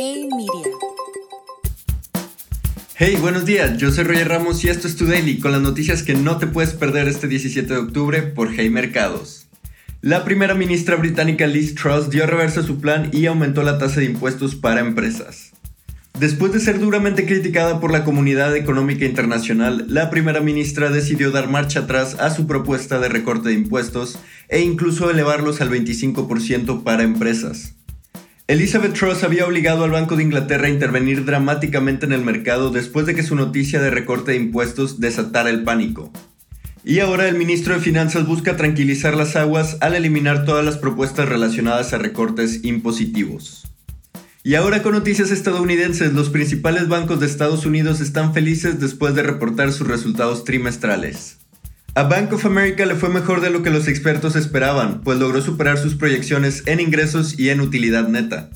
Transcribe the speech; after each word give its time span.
Hey 0.00 0.28
Media. 0.30 0.76
Hey, 2.94 3.18
buenos 3.20 3.44
días, 3.44 3.78
yo 3.78 3.90
soy 3.90 4.04
Roger 4.04 4.28
Ramos 4.28 4.62
y 4.62 4.68
esto 4.68 4.86
es 4.86 4.94
Tu 4.94 5.06
Daily 5.06 5.40
con 5.40 5.50
las 5.50 5.60
noticias 5.60 6.04
que 6.04 6.14
no 6.14 6.38
te 6.38 6.46
puedes 6.46 6.72
perder 6.72 7.08
este 7.08 7.26
17 7.26 7.74
de 7.74 7.80
octubre 7.80 8.22
por 8.22 8.52
Hey 8.56 8.70
Mercados. 8.70 9.48
La 10.00 10.24
primera 10.24 10.54
ministra 10.54 10.94
británica 10.94 11.48
Liz 11.48 11.74
Truss 11.74 12.10
dio 12.10 12.28
reversa 12.28 12.60
a 12.60 12.62
su 12.62 12.78
plan 12.80 13.10
y 13.12 13.26
aumentó 13.26 13.64
la 13.64 13.78
tasa 13.78 13.98
de 13.98 14.06
impuestos 14.06 14.54
para 14.54 14.78
empresas. 14.78 15.50
Después 16.20 16.52
de 16.52 16.60
ser 16.60 16.78
duramente 16.78 17.26
criticada 17.26 17.80
por 17.80 17.90
la 17.90 18.04
comunidad 18.04 18.54
económica 18.54 19.04
internacional, 19.04 19.84
la 19.88 20.10
primera 20.10 20.40
ministra 20.40 20.90
decidió 20.90 21.32
dar 21.32 21.48
marcha 21.48 21.80
atrás 21.80 22.14
a 22.20 22.30
su 22.30 22.46
propuesta 22.46 23.00
de 23.00 23.08
recorte 23.08 23.48
de 23.48 23.56
impuestos 23.56 24.20
e 24.48 24.60
incluso 24.60 25.10
elevarlos 25.10 25.60
al 25.60 25.70
25% 25.70 26.84
para 26.84 27.02
empresas. 27.02 27.74
Elizabeth 28.48 28.94
Truss 28.94 29.24
había 29.24 29.46
obligado 29.46 29.84
al 29.84 29.90
Banco 29.90 30.16
de 30.16 30.22
Inglaterra 30.22 30.68
a 30.68 30.70
intervenir 30.70 31.26
dramáticamente 31.26 32.06
en 32.06 32.14
el 32.14 32.24
mercado 32.24 32.70
después 32.70 33.04
de 33.04 33.14
que 33.14 33.22
su 33.22 33.34
noticia 33.34 33.78
de 33.78 33.90
recorte 33.90 34.30
de 34.30 34.38
impuestos 34.38 35.00
desatara 35.00 35.50
el 35.50 35.64
pánico. 35.64 36.10
Y 36.82 37.00
ahora 37.00 37.28
el 37.28 37.36
ministro 37.36 37.74
de 37.74 37.80
Finanzas 37.80 38.26
busca 38.26 38.56
tranquilizar 38.56 39.14
las 39.14 39.36
aguas 39.36 39.76
al 39.82 39.94
eliminar 39.94 40.46
todas 40.46 40.64
las 40.64 40.78
propuestas 40.78 41.28
relacionadas 41.28 41.92
a 41.92 41.98
recortes 41.98 42.64
impositivos. 42.64 43.66
Y 44.42 44.54
ahora 44.54 44.82
con 44.82 44.92
noticias 44.92 45.30
estadounidenses, 45.30 46.14
los 46.14 46.30
principales 46.30 46.88
bancos 46.88 47.20
de 47.20 47.26
Estados 47.26 47.66
Unidos 47.66 48.00
están 48.00 48.32
felices 48.32 48.80
después 48.80 49.14
de 49.14 49.24
reportar 49.24 49.72
sus 49.74 49.86
resultados 49.86 50.44
trimestrales. 50.44 51.37
A 51.98 52.04
Bank 52.04 52.32
of 52.32 52.46
America 52.46 52.86
le 52.86 52.94
fue 52.94 53.08
mejor 53.08 53.40
de 53.40 53.50
lo 53.50 53.64
que 53.64 53.70
los 53.70 53.88
expertos 53.88 54.36
esperaban, 54.36 55.00
pues 55.00 55.18
logró 55.18 55.42
superar 55.42 55.78
sus 55.78 55.96
proyecciones 55.96 56.62
en 56.66 56.78
ingresos 56.78 57.36
y 57.36 57.50
en 57.50 57.60
utilidad 57.60 58.06
neta. 58.06 58.50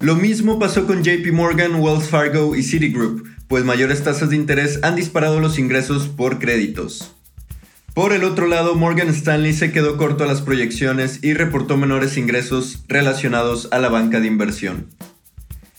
Lo 0.00 0.16
mismo 0.16 0.58
pasó 0.58 0.86
con 0.86 1.02
JP 1.02 1.32
Morgan, 1.32 1.76
Wells 1.76 2.10
Fargo 2.10 2.54
y 2.54 2.62
Citigroup, 2.62 3.26
pues 3.48 3.64
mayores 3.64 4.04
tasas 4.04 4.28
de 4.28 4.36
interés 4.36 4.80
han 4.82 4.96
disparado 4.96 5.40
los 5.40 5.58
ingresos 5.58 6.08
por 6.08 6.38
créditos. 6.38 7.14
Por 7.94 8.12
el 8.12 8.22
otro 8.22 8.48
lado, 8.48 8.74
Morgan 8.74 9.08
Stanley 9.08 9.54
se 9.54 9.72
quedó 9.72 9.96
corto 9.96 10.24
a 10.24 10.26
las 10.26 10.42
proyecciones 10.42 11.20
y 11.22 11.32
reportó 11.32 11.78
menores 11.78 12.18
ingresos 12.18 12.84
relacionados 12.86 13.66
a 13.70 13.78
la 13.78 13.88
banca 13.88 14.20
de 14.20 14.26
inversión. 14.26 14.88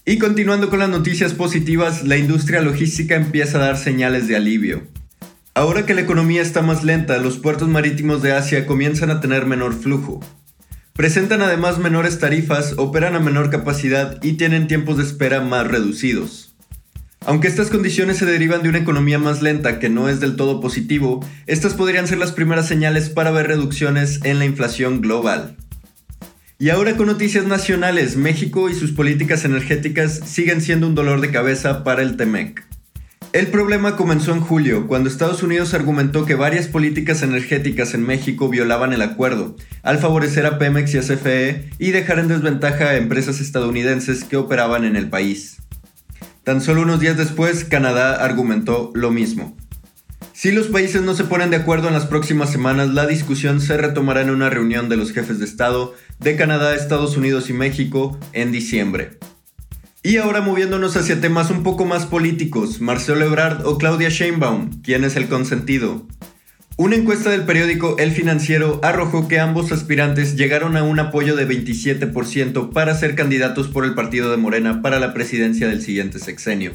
Y 0.07 0.17
continuando 0.17 0.71
con 0.71 0.79
las 0.79 0.89
noticias 0.89 1.35
positivas, 1.35 2.03
la 2.03 2.17
industria 2.17 2.61
logística 2.61 3.13
empieza 3.15 3.59
a 3.59 3.61
dar 3.61 3.77
señales 3.77 4.27
de 4.27 4.37
alivio. 4.37 4.94
Ahora 5.57 5.85
que 5.85 5.93
la 5.93 6.01
economía 6.01 6.41
está 6.41 6.61
más 6.61 6.83
lenta, 6.83 7.17
los 7.17 7.37
puertos 7.37 7.69
marítimos 7.69 8.21
de 8.21 8.33
Asia 8.33 8.65
comienzan 8.65 9.09
a 9.09 9.21
tener 9.21 9.45
menor 9.45 9.73
flujo. 9.73 10.19
Presentan 10.91 11.41
además 11.41 11.79
menores 11.79 12.19
tarifas, 12.19 12.73
operan 12.75 13.15
a 13.15 13.21
menor 13.21 13.49
capacidad 13.49 14.21
y 14.21 14.33
tienen 14.33 14.67
tiempos 14.67 14.97
de 14.97 15.03
espera 15.03 15.39
más 15.39 15.65
reducidos. 15.65 16.53
Aunque 17.25 17.47
estas 17.47 17.69
condiciones 17.69 18.17
se 18.17 18.25
derivan 18.25 18.63
de 18.63 18.69
una 18.69 18.79
economía 18.79 19.17
más 19.17 19.41
lenta 19.41 19.79
que 19.79 19.89
no 19.89 20.09
es 20.09 20.19
del 20.19 20.35
todo 20.35 20.59
positivo, 20.59 21.25
estas 21.47 21.73
podrían 21.73 22.05
ser 22.05 22.17
las 22.17 22.33
primeras 22.33 22.67
señales 22.67 23.07
para 23.07 23.31
ver 23.31 23.47
reducciones 23.47 24.19
en 24.25 24.39
la 24.39 24.45
inflación 24.45 24.99
global. 24.99 25.55
Y 26.59 26.67
ahora 26.67 26.97
con 26.97 27.07
noticias 27.07 27.45
nacionales, 27.45 28.17
México 28.17 28.69
y 28.69 28.73
sus 28.73 28.91
políticas 28.91 29.45
energéticas 29.45 30.19
siguen 30.25 30.59
siendo 30.59 30.85
un 30.85 30.95
dolor 30.95 31.21
de 31.21 31.31
cabeza 31.31 31.85
para 31.85 32.01
el 32.01 32.17
TEMEC. 32.17 32.74
El 33.35 33.47
problema 33.47 33.97
comenzó 33.97 34.31
en 34.31 34.39
julio, 34.39 34.87
cuando 34.87 35.09
Estados 35.09 35.43
Unidos 35.43 35.73
argumentó 35.73 36.25
que 36.25 36.35
varias 36.35 36.69
políticas 36.69 37.21
energéticas 37.21 37.93
en 37.93 38.01
México 38.01 38.47
violaban 38.47 38.93
el 38.93 39.01
acuerdo, 39.01 39.57
al 39.83 39.97
favorecer 39.97 40.45
a 40.45 40.57
Pemex 40.57 40.93
y 40.93 40.99
a 40.99 41.01
CFE 41.01 41.69
y 41.77 41.91
dejar 41.91 42.19
en 42.19 42.29
desventaja 42.29 42.85
a 42.85 42.95
empresas 42.95 43.41
estadounidenses 43.41 44.23
que 44.23 44.37
operaban 44.37 44.85
en 44.85 44.95
el 44.95 45.09
país. 45.09 45.57
Tan 46.45 46.61
solo 46.61 46.83
unos 46.83 47.01
días 47.01 47.17
después, 47.17 47.65
Canadá 47.65 48.23
argumentó 48.23 48.91
lo 48.95 49.11
mismo. 49.11 49.53
Si 50.31 50.53
los 50.53 50.67
países 50.67 51.01
no 51.01 51.13
se 51.13 51.25
ponen 51.25 51.49
de 51.49 51.57
acuerdo 51.57 51.89
en 51.89 51.93
las 51.93 52.05
próximas 52.05 52.49
semanas, 52.49 52.91
la 52.91 53.05
discusión 53.05 53.59
se 53.59 53.75
retomará 53.75 54.21
en 54.21 54.29
una 54.29 54.49
reunión 54.49 54.87
de 54.87 54.95
los 54.95 55.11
jefes 55.11 55.39
de 55.39 55.45
Estado 55.45 55.93
de 56.19 56.37
Canadá, 56.37 56.73
Estados 56.73 57.17
Unidos 57.17 57.49
y 57.49 57.53
México 57.53 58.17
en 58.31 58.53
diciembre. 58.53 59.19
Y 60.05 60.17
ahora 60.17 60.39
moviéndonos 60.39 60.95
hacia 60.97 61.19
temas 61.19 61.49
un 61.49 61.63
poco 61.63 61.83
más 61.83 62.05
políticos, 62.05 62.79
Marcelo 62.79 63.25
Ebrard 63.25 63.65
o 63.65 63.79
Claudia 63.79 64.09
Sheinbaum, 64.09 64.83
¿quién 64.83 65.03
es 65.03 65.15
el 65.15 65.27
consentido? 65.27 66.05
Una 66.77 66.95
encuesta 66.95 67.31
del 67.31 67.41
periódico 67.41 67.95
El 67.97 68.11
Financiero 68.11 68.79
arrojó 68.83 69.27
que 69.27 69.39
ambos 69.39 69.71
aspirantes 69.71 70.35
llegaron 70.35 70.77
a 70.77 70.83
un 70.83 70.99
apoyo 70.99 71.35
de 71.35 71.47
27% 71.47 72.71
para 72.71 72.93
ser 72.93 73.15
candidatos 73.15 73.67
por 73.67 73.83
el 73.83 73.95
partido 73.95 74.29
de 74.29 74.37
Morena 74.37 74.83
para 74.83 74.99
la 74.99 75.11
presidencia 75.11 75.67
del 75.67 75.81
siguiente 75.81 76.19
sexenio. 76.19 76.73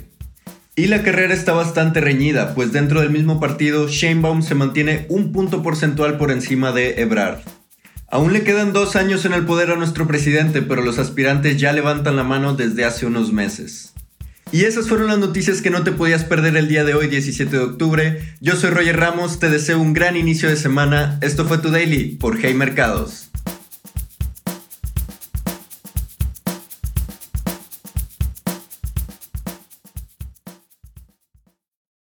Y 0.75 0.89
la 0.89 1.05
carrera 1.05 1.33
está 1.33 1.53
bastante 1.53 2.01
reñida, 2.01 2.57
pues 2.57 2.73
dentro 2.73 3.01
del 3.01 3.11
mismo 3.11 3.39
partido, 3.39 3.87
Sheinbaum 3.87 4.43
se 4.43 4.57
mantiene 4.57 5.07
un 5.09 5.31
punto 5.31 5.63
porcentual 5.63 6.19
por 6.19 6.33
encima 6.33 6.73
de 6.73 7.01
Ebrard. 7.01 7.43
Aún 8.13 8.33
le 8.33 8.43
quedan 8.43 8.73
dos 8.73 8.97
años 8.97 9.25
en 9.25 9.35
el 9.35 9.47
poder 9.47 9.71
a 9.71 9.77
nuestro 9.77 10.09
presidente, 10.09 10.63
pero 10.63 10.83
los 10.83 10.99
aspirantes 10.99 11.59
ya 11.59 11.73
levantan 11.73 12.17
la 12.17 12.25
mano 12.25 12.55
desde 12.55 12.85
hace 12.85 13.07
unos 13.07 13.33
meses. 13.33 13.93
Y 14.51 14.65
esas 14.65 14.89
fueron 14.89 15.07
las 15.07 15.19
noticias 15.19 15.63
que 15.63 15.71
no 15.71 15.85
te 15.85 15.93
podías 15.93 16.25
perder 16.25 16.57
el 16.57 16.67
día 16.67 16.83
de 16.83 16.95
hoy, 16.95 17.07
17 17.07 17.57
de 17.57 17.63
octubre. 17.63 18.35
Yo 18.41 18.57
soy 18.57 18.71
Roger 18.71 18.99
Ramos, 18.99 19.39
te 19.39 19.49
deseo 19.49 19.81
un 19.81 19.93
gran 19.93 20.17
inicio 20.17 20.49
de 20.49 20.57
semana. 20.57 21.19
Esto 21.21 21.47
fue 21.47 21.59
tu 21.59 21.71
Daily 21.71 22.17
por 22.17 22.37
Hey 22.43 22.53
Mercados. 22.53 23.30